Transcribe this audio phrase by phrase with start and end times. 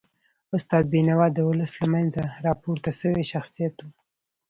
[0.57, 3.87] استاد بینوا د ولس له منځه راپورته سوی شخصیت و.